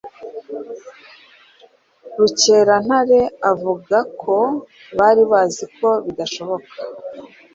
[2.17, 4.37] Rukerantare avuga ko
[4.97, 6.73] bari bazi ko bidashoboka